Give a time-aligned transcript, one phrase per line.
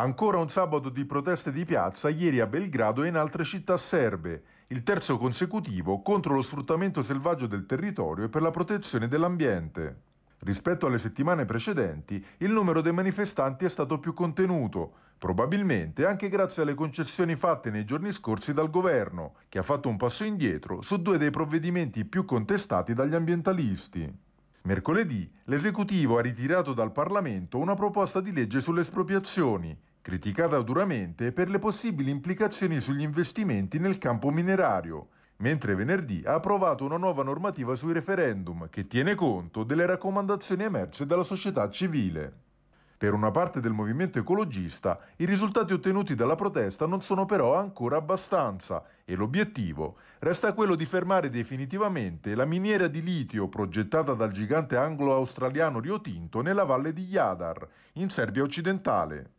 [0.00, 4.44] Ancora un sabato di proteste di piazza ieri a Belgrado e in altre città serbe,
[4.68, 10.00] il terzo consecutivo contro lo sfruttamento selvaggio del territorio e per la protezione dell'ambiente.
[10.38, 16.62] Rispetto alle settimane precedenti, il numero dei manifestanti è stato più contenuto, probabilmente anche grazie
[16.62, 20.96] alle concessioni fatte nei giorni scorsi dal governo, che ha fatto un passo indietro su
[21.02, 24.10] due dei provvedimenti più contestati dagli ambientalisti.
[24.62, 31.50] Mercoledì l'esecutivo ha ritirato dal Parlamento una proposta di legge sulle espropriazioni, criticata duramente per
[31.50, 37.74] le possibili implicazioni sugli investimenti nel campo minerario, mentre venerdì ha approvato una nuova normativa
[37.74, 42.48] sui referendum che tiene conto delle raccomandazioni emerse dalla società civile.
[43.00, 47.96] Per una parte del movimento ecologista, i risultati ottenuti dalla protesta non sono però ancora
[47.96, 54.76] abbastanza e l'obiettivo resta quello di fermare definitivamente la miniera di litio progettata dal gigante
[54.76, 59.30] anglo-australiano Rio Tinto nella valle di Jadar, in Serbia occidentale.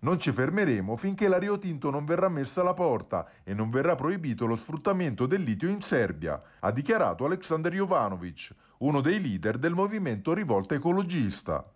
[0.00, 3.96] Non ci fermeremo finché la Rio Tinto non verrà messa alla porta e non verrà
[3.96, 9.74] proibito lo sfruttamento del litio in Serbia, ha dichiarato Aleksandar Jovanovic, uno dei leader del
[9.74, 11.68] movimento rivolta ecologista.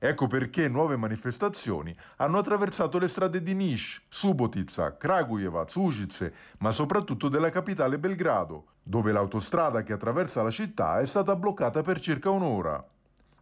[0.00, 7.28] Ecco perché nuove manifestazioni hanno attraversato le strade di Niš, Subotica, Kragujevac, Užice, ma soprattutto
[7.28, 12.84] della capitale Belgrado, dove l'autostrada che attraversa la città è stata bloccata per circa un'ora.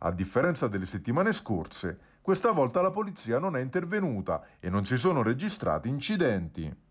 [0.01, 4.99] A differenza delle settimane scorse, questa volta la polizia non è intervenuta e non si
[4.99, 6.85] sono registrati incidenti.